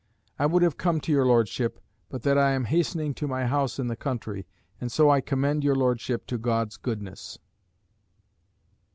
[0.39, 3.77] I would have come to your Lordship, but that I am hastening to my house
[3.77, 4.47] in the country.
[4.79, 7.37] And so I commend your Lordship to God's goodness."